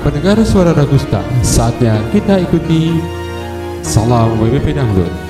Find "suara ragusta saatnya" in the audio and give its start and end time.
0.48-2.00